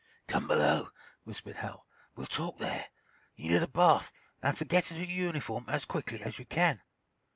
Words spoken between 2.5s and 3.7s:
there. You need a